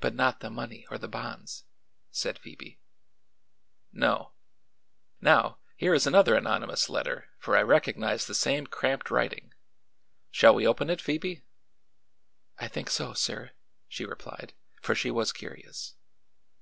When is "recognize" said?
7.62-8.26